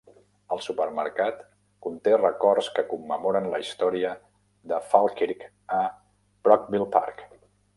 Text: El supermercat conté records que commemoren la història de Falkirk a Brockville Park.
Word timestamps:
El 0.53 0.61
supermercat 0.67 1.43
conté 1.87 2.13
records 2.21 2.69
que 2.79 2.85
commemoren 2.95 3.49
la 3.51 3.59
història 3.67 4.15
de 4.73 4.81
Falkirk 4.95 5.47
a 5.83 5.83
Brockville 6.49 6.91
Park. 6.99 7.27